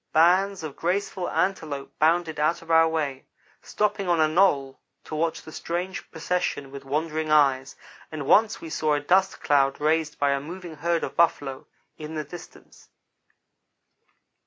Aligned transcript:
Bands 0.13 0.63
of 0.63 0.75
graceful 0.75 1.29
antelope 1.29 1.93
bounded 1.99 2.39
out 2.39 2.63
of 2.63 2.71
our 2.71 2.87
way, 2.89 3.27
stopping 3.61 4.09
on 4.09 4.19
a 4.19 4.27
knoll 4.27 4.79
to 5.03 5.13
watch 5.13 5.43
the 5.43 5.51
strange 5.51 6.09
procession 6.09 6.71
with 6.71 6.83
wondering 6.83 7.29
eyes, 7.29 7.75
and 8.11 8.25
once 8.25 8.59
we 8.59 8.71
saw 8.71 8.95
a 8.95 8.99
dust 8.99 9.41
cloud 9.41 9.79
raised 9.79 10.17
by 10.17 10.31
a 10.31 10.41
moving 10.41 10.77
herd 10.77 11.03
of 11.03 11.15
buffalo, 11.15 11.67
in 11.99 12.15
the 12.15 12.23
distance. 12.23 12.89